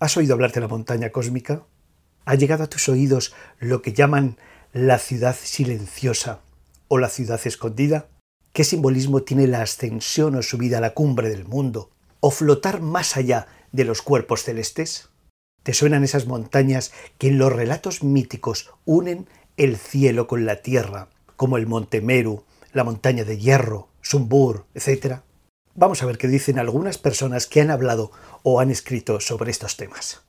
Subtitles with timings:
[0.00, 1.66] ¿Has oído hablar de la montaña cósmica?
[2.24, 4.38] ¿Ha llegado a tus oídos lo que llaman
[4.72, 6.40] la ciudad silenciosa
[6.88, 8.08] o la ciudad escondida?
[8.54, 11.90] ¿Qué simbolismo tiene la ascensión o subida a la cumbre del mundo?
[12.20, 15.10] ¿O flotar más allá de los cuerpos celestes?
[15.64, 19.28] ¿Te suenan esas montañas que en los relatos míticos unen
[19.58, 25.20] el cielo con la tierra, como el Monte Meru, la montaña de hierro, Sumbur, etc.?
[25.74, 28.10] Vamos a ver qué dicen algunas personas que han hablado
[28.42, 30.22] o han escrito sobre estos temas.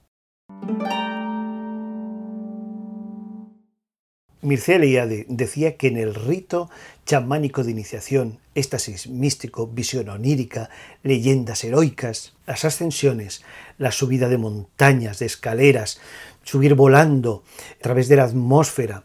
[4.43, 6.69] Mircea Eliade decía que en el rito
[7.05, 10.71] chamánico de iniciación, éxtasis místico, visión onírica,
[11.03, 13.43] leyendas heroicas, las ascensiones,
[13.77, 15.99] la subida de montañas, de escaleras,
[16.43, 17.43] subir volando
[17.79, 19.03] a través de la atmósfera,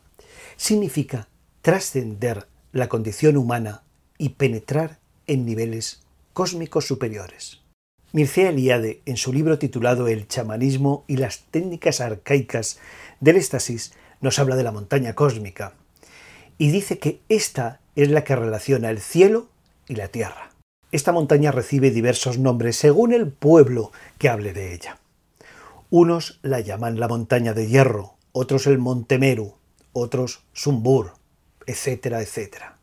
[0.56, 1.28] significa
[1.60, 3.82] trascender la condición humana
[4.16, 6.05] y penetrar en niveles
[6.36, 7.62] cósmicos superiores.
[8.12, 12.78] Mircea Eliade, en su libro titulado El chamanismo y las técnicas arcaicas
[13.20, 15.72] del éxtasis, nos habla de la montaña cósmica
[16.58, 19.48] y dice que esta es la que relaciona el cielo
[19.88, 20.50] y la tierra.
[20.92, 24.98] Esta montaña recibe diversos nombres según el pueblo que hable de ella.
[25.88, 29.54] Unos la llaman la montaña de hierro, otros el monte Meru,
[29.94, 31.14] otros Sumbur,
[31.66, 32.76] etcétera, etcétera.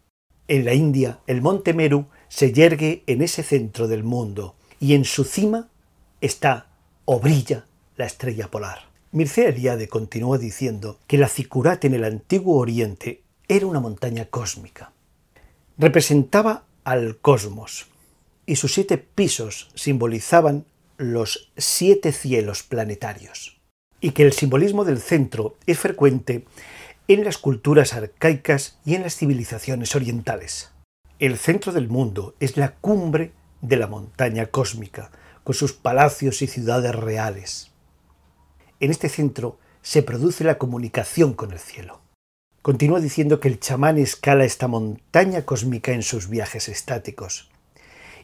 [0.48, 5.06] En la India, el monte Meru se yergue en ese centro del mundo y en
[5.06, 5.70] su cima
[6.20, 6.66] está
[7.06, 8.80] o brilla la estrella polar.
[9.12, 14.94] Mircea Eliade continúa diciendo que la Cicurat en el antiguo Oriente era una montaña cósmica.
[15.78, 17.86] Representaba al cosmos
[18.48, 20.66] y sus siete pisos simbolizaban
[20.98, 23.61] los siete cielos planetarios.
[24.02, 26.45] Y que el simbolismo del centro es frecuente
[27.08, 30.73] en las culturas arcaicas y en las civilizaciones orientales.
[31.24, 35.10] El centro del mundo es la cumbre de la montaña cósmica,
[35.46, 37.72] con sus palacios y ciudades reales.
[38.82, 42.02] En este centro se produce la comunicación con el cielo.
[42.62, 47.50] Continúa diciendo que el chamán escala esta montaña cósmica en sus viajes estáticos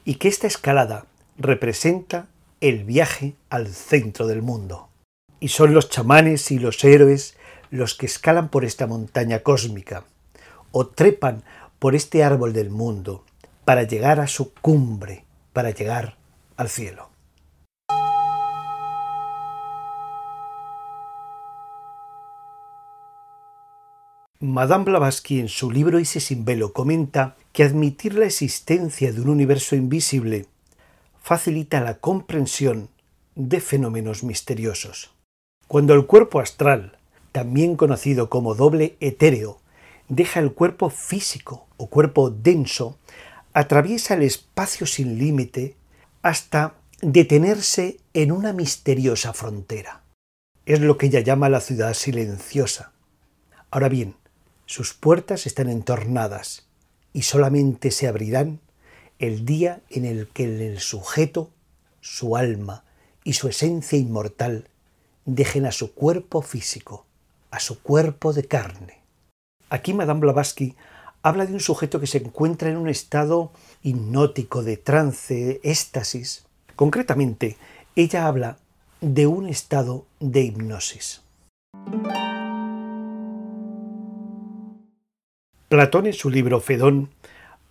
[0.03, 1.05] y que esta escalada
[1.37, 2.27] representa
[2.59, 4.89] el viaje al centro del mundo.
[5.39, 7.37] Y son los chamanes y los héroes
[7.71, 10.03] los que escalan por esta montaña cósmica
[10.71, 11.43] o trepan
[11.79, 13.23] por este árbol del mundo
[13.65, 16.17] para llegar a su cumbre, para llegar
[16.57, 17.09] al cielo.
[24.41, 29.27] Madame Blavatsky en su libro Isis sin velo comenta que admitir la existencia de un
[29.27, 30.45] universo invisible
[31.21, 32.89] facilita la comprensión
[33.35, 35.11] de fenómenos misteriosos.
[35.67, 36.97] Cuando el cuerpo astral,
[37.31, 39.59] también conocido como doble etéreo,
[40.09, 42.97] deja el cuerpo físico o cuerpo denso,
[43.53, 45.75] atraviesa el espacio sin límite
[46.21, 50.03] hasta detenerse en una misteriosa frontera.
[50.65, 52.91] Es lo que ella llama la ciudad silenciosa.
[53.71, 54.15] Ahora bien,
[54.65, 56.67] sus puertas están entornadas
[57.13, 58.59] y solamente se abrirán
[59.19, 61.51] el día en el que el sujeto,
[62.01, 62.83] su alma
[63.23, 64.69] y su esencia inmortal
[65.25, 67.05] dejen a su cuerpo físico,
[67.51, 68.98] a su cuerpo de carne.
[69.69, 70.75] Aquí Madame Blavatsky
[71.21, 73.51] habla de un sujeto que se encuentra en un estado
[73.83, 76.45] hipnótico de trance, éxtasis.
[76.75, 77.57] Concretamente,
[77.95, 78.57] ella habla
[79.01, 81.21] de un estado de hipnosis.
[85.67, 87.09] Platón en su libro Fedón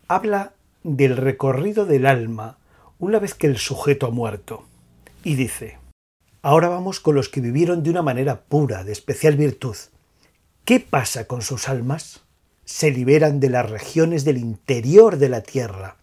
[0.07, 0.53] habla
[0.85, 2.59] del recorrido del alma
[3.01, 4.65] una vez que el sujeto ha muerto
[5.25, 5.79] y dice,
[6.43, 9.77] ahora vamos con los que vivieron de una manera pura, de especial virtud.
[10.69, 12.21] ¿Qué pasa con sus almas?
[12.67, 15.97] Se liberan de las regiones del interior de la tierra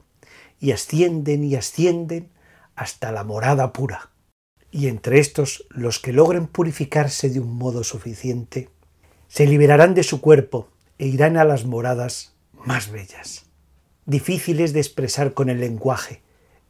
[0.60, 2.32] y ascienden y ascienden
[2.74, 4.10] hasta la morada pura.
[4.72, 8.70] Y entre estos, los que logren purificarse de un modo suficiente,
[9.28, 12.34] se liberarán de su cuerpo e irán a las moradas
[12.66, 13.46] más bellas,
[14.08, 16.24] difíciles de expresar con el lenguaje,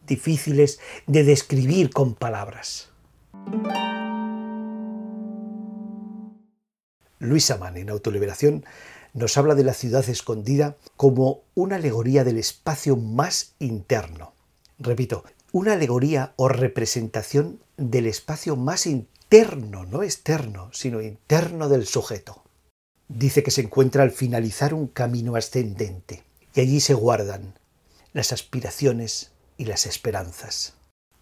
[0.06, 2.90] difíciles de describir con palabras.
[7.20, 8.66] Luis Amán en Autoliberación
[9.14, 14.34] nos habla de la ciudad escondida como una alegoría del espacio más interno.
[14.78, 15.24] Repito,
[15.54, 22.44] una alegoría o representación del espacio más interno, no externo, sino interno del sujeto.
[23.08, 26.24] Dice que se encuentra al finalizar un camino ascendente
[26.54, 27.58] y allí se guardan
[28.12, 30.74] las aspiraciones y las esperanzas.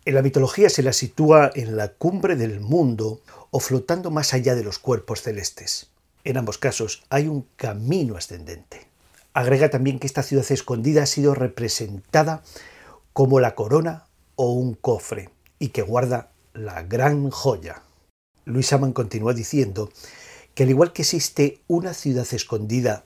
[0.05, 3.21] En la mitología se la sitúa en la cumbre del mundo
[3.51, 5.87] o flotando más allá de los cuerpos celestes.
[6.25, 8.87] En ambos casos hay un camino ascendente.
[9.33, 12.43] Agrega también que esta ciudad escondida ha sido representada
[13.13, 17.83] como la corona o un cofre y que guarda la gran joya.
[18.43, 19.89] Luis Aman continúa diciendo
[20.53, 23.05] que al igual que existe una ciudad escondida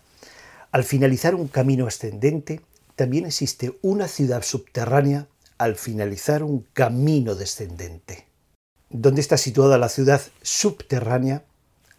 [0.72, 2.62] al finalizar un camino ascendente,
[2.96, 8.28] también existe una ciudad subterránea al finalizar un camino descendente.
[8.90, 11.44] ¿Dónde está situada la ciudad subterránea?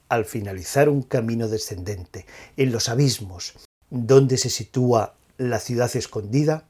[0.08, 2.24] Al finalizar un camino descendente,
[2.56, 3.54] en los abismos.
[3.90, 6.66] ¿Dónde se sitúa la ciudad escondida?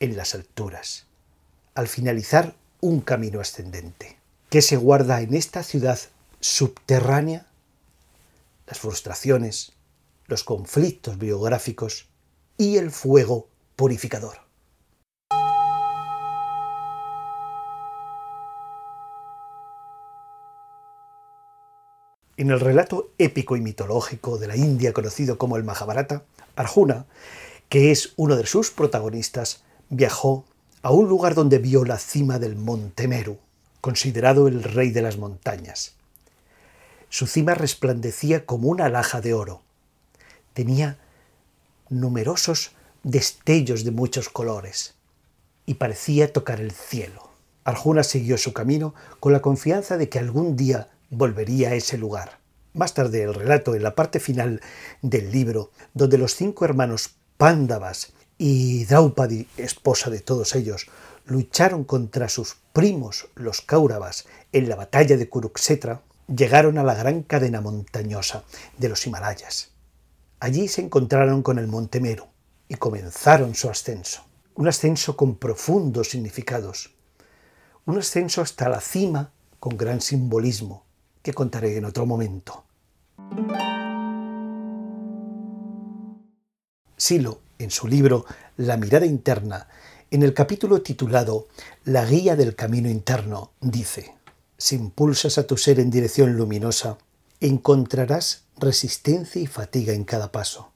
[0.00, 1.06] En las alturas.
[1.74, 4.18] Al finalizar un camino ascendente.
[4.50, 5.98] ¿Qué se guarda en esta ciudad
[6.40, 7.46] subterránea?
[8.66, 9.72] Las frustraciones,
[10.26, 12.08] los conflictos biográficos
[12.58, 14.47] y el fuego purificador.
[22.38, 26.22] En el relato épico y mitológico de la India conocido como el Mahabharata,
[26.54, 27.04] Arjuna,
[27.68, 30.44] que es uno de sus protagonistas, viajó
[30.82, 33.38] a un lugar donde vio la cima del monte Meru,
[33.80, 35.96] considerado el rey de las montañas.
[37.08, 39.62] Su cima resplandecía como una alhaja de oro,
[40.54, 40.96] tenía
[41.88, 42.70] numerosos
[43.02, 44.94] destellos de muchos colores
[45.66, 47.30] y parecía tocar el cielo.
[47.64, 52.38] Arjuna siguió su camino con la confianza de que algún día volvería a ese lugar.
[52.74, 54.60] Más tarde el relato, en la parte final
[55.02, 60.86] del libro, donde los cinco hermanos Pándavas y Draupadi, esposa de todos ellos,
[61.26, 67.22] lucharon contra sus primos los Kauravas en la batalla de Kuruksetra, llegaron a la gran
[67.22, 68.44] cadena montañosa
[68.76, 69.70] de los Himalayas.
[70.40, 72.26] Allí se encontraron con el monte Meru
[72.68, 74.24] y comenzaron su ascenso.
[74.54, 76.94] Un ascenso con profundos significados.
[77.86, 80.87] Un ascenso hasta la cima con gran simbolismo
[81.32, 82.64] contaré en otro momento.
[86.96, 88.24] Silo, en su libro
[88.56, 89.68] La mirada interna,
[90.10, 91.48] en el capítulo titulado
[91.84, 94.14] La guía del camino interno, dice,
[94.56, 96.98] si impulsas a tu ser en dirección luminosa,
[97.40, 100.72] encontrarás resistencia y fatiga en cada paso.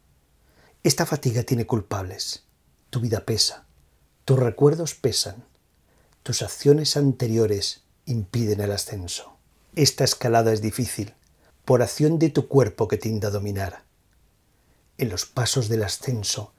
[0.84, 2.44] Esta fatiga tiene culpables.
[2.90, 3.66] Tu vida pesa,
[4.24, 5.44] tus recuerdos pesan,
[6.22, 9.36] tus acciones anteriores impiden el ascenso.
[9.74, 11.14] Esta escalada es difícil,
[11.64, 13.84] por acción de tu cuerpo que tiende a dominar.
[14.98, 16.52] En los pasos del ascenso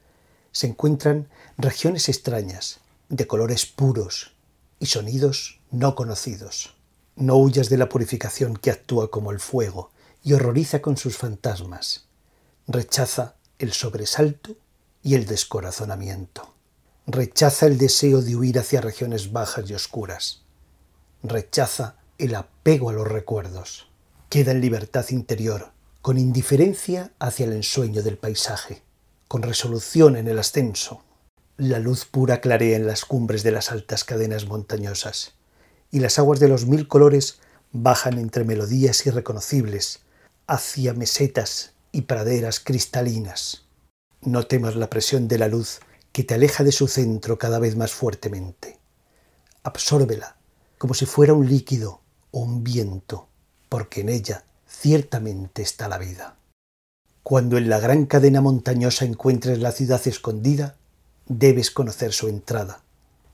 [0.51, 2.80] se encuentran regiones extrañas,
[3.10, 4.33] de colores puros
[4.80, 6.75] y sonidos no conocidos.
[7.15, 9.92] No huyas de la purificación que actúa como el fuego
[10.24, 12.06] y horroriza con sus fantasmas.
[12.68, 14.56] Rechaza el sobresalto
[15.04, 16.51] y el descorazonamiento.
[17.06, 20.42] Rechaza el deseo de huir hacia regiones bajas y oscuras.
[21.21, 23.90] Rechaza el apego a los recuerdos.
[24.30, 28.81] Queda en libertad interior, con indiferencia hacia el ensueño del paisaje,
[29.28, 31.04] con resolución en el ascenso.
[31.58, 35.34] La luz pura clarea en las cumbres de las altas cadenas montañosas,
[35.92, 37.40] y las aguas de los mil colores
[37.74, 40.00] bajan entre melodías irreconocibles,
[40.48, 43.66] hacia mesetas y praderas cristalinas.
[44.22, 45.81] No temas la presión de la luz
[46.14, 48.80] que te aleja de su centro cada vez más fuertemente.
[49.64, 50.38] Absórbela
[50.84, 52.03] como si fuera un líquido
[52.34, 53.30] un viento,
[53.70, 56.36] porque en ella ciertamente está la vida.
[57.22, 60.76] Cuando en la gran cadena montañosa encuentres la ciudad escondida,
[61.28, 62.82] debes conocer su entrada.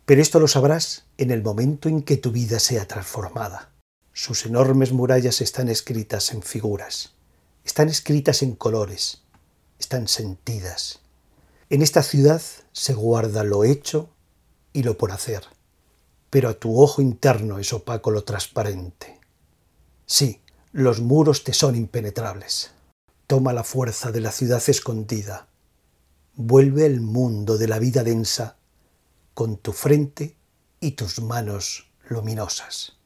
[0.06, 3.72] Pero esto lo sabrás en el momento en que tu vida sea transformada.
[4.12, 7.14] Sus enormes murallas están escritas en figuras,
[7.64, 9.22] están escritas en colores,
[9.80, 11.00] están sentidas.
[11.70, 12.42] En esta ciudad
[12.74, 14.10] se guarda lo hecho
[14.74, 15.44] y lo por hacer,
[16.30, 19.20] pero tu ojo interno es opaco lo transparente.
[20.06, 22.72] Sí, los muros te son impenetrables.
[23.28, 25.48] Toma la fuerza de la ciudad escondida.
[26.36, 28.58] Vuelve el mundo de la vida densa
[29.34, 30.36] con tu frente
[30.80, 32.98] y tus manos luminosas.